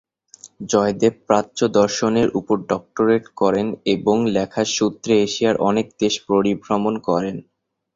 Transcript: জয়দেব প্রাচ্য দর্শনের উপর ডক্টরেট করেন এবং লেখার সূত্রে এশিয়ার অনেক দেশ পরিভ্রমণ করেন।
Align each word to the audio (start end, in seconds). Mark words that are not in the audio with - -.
জয়দেব 0.69 1.13
প্রাচ্য 1.27 1.59
দর্শনের 1.75 2.27
উপর 2.39 2.57
ডক্টরেট 2.69 3.23
করেন 3.37 3.65
এবং 3.95 4.15
লেখার 4.35 4.67
সূত্রে 4.77 5.13
এশিয়ার 5.21 5.55
অনেক 5.69 5.87
দেশ 6.01 6.13
পরিভ্রমণ 6.27 6.93
করেন। 7.07 7.35